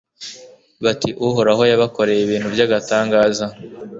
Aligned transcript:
bati 0.83 1.09
Uhoraho 1.27 1.63
yabakoreye 1.71 2.19
ibintu 2.23 2.47
by’agatangaza 2.53 3.45